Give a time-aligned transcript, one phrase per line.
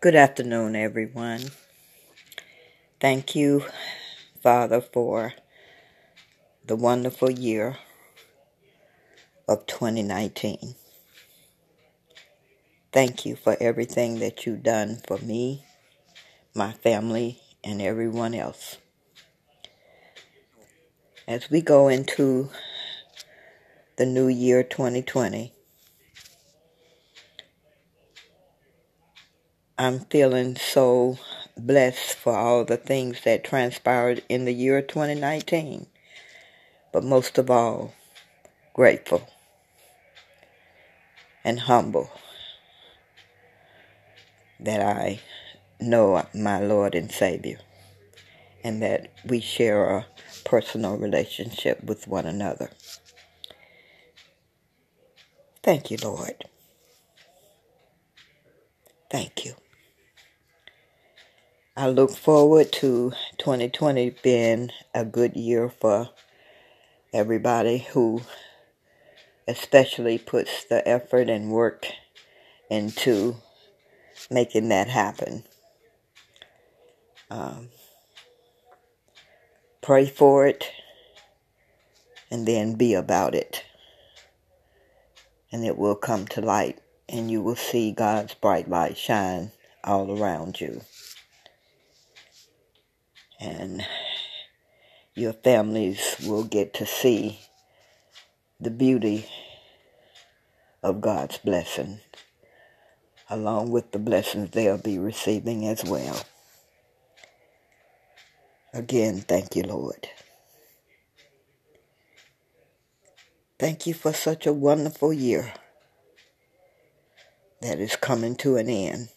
[0.00, 1.40] Good afternoon, everyone.
[3.00, 3.64] Thank you,
[4.40, 5.34] Father, for
[6.64, 7.78] the wonderful year
[9.48, 10.76] of 2019.
[12.92, 15.64] Thank you for everything that you've done for me,
[16.54, 18.76] my family, and everyone else.
[21.26, 22.50] As we go into
[23.96, 25.52] the new year 2020,
[29.80, 31.20] I'm feeling so
[31.56, 35.86] blessed for all the things that transpired in the year 2019.
[36.92, 37.94] But most of all,
[38.74, 39.28] grateful
[41.44, 42.10] and humble
[44.58, 45.20] that I
[45.80, 47.60] know my Lord and Savior
[48.64, 50.06] and that we share a
[50.44, 52.70] personal relationship with one another.
[55.62, 56.46] Thank you, Lord.
[59.08, 59.54] Thank you.
[61.78, 66.10] I look forward to 2020 being a good year for
[67.12, 68.22] everybody who
[69.46, 71.86] especially puts the effort and work
[72.68, 73.36] into
[74.28, 75.44] making that happen.
[77.30, 77.68] Um,
[79.80, 80.72] pray for it
[82.28, 83.62] and then be about it.
[85.52, 89.52] And it will come to light, and you will see God's bright light shine
[89.84, 90.80] all around you
[93.40, 93.86] and
[95.14, 97.40] your families will get to see
[98.60, 99.26] the beauty
[100.82, 102.00] of God's blessing,
[103.30, 106.20] along with the blessings they'll be receiving as well.
[108.72, 110.08] Again, thank you, Lord.
[113.58, 115.52] Thank you for such a wonderful year
[117.60, 119.08] that is coming to an end.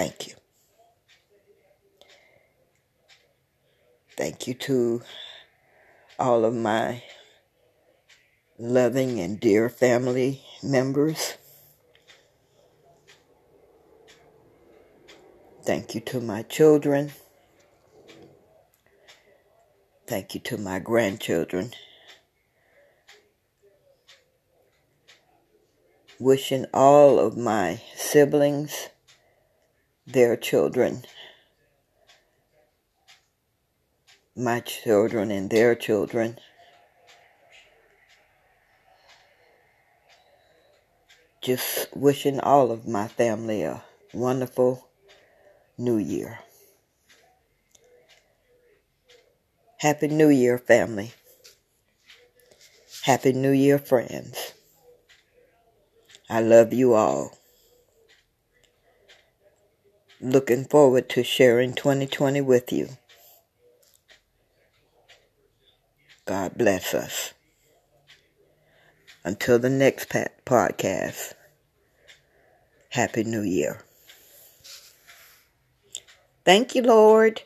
[0.00, 0.34] Thank you.
[4.16, 5.02] Thank you to
[6.18, 7.02] all of my
[8.58, 11.34] loving and dear family members.
[15.64, 17.12] Thank you to my children.
[20.06, 21.74] Thank you to my grandchildren.
[26.18, 28.88] Wishing all of my siblings
[30.12, 31.04] their children,
[34.36, 36.38] my children and their children.
[41.42, 43.82] Just wishing all of my family a
[44.12, 44.88] wonderful
[45.78, 46.40] new year.
[49.78, 51.12] Happy New Year, family.
[53.04, 54.52] Happy New Year, friends.
[56.28, 57.39] I love you all
[60.20, 62.88] looking forward to sharing 2020 with you.
[66.26, 67.32] God bless us.
[69.24, 70.08] Until the next
[70.44, 71.34] podcast,
[72.90, 73.82] Happy New Year.
[76.44, 77.42] Thank you, Lord.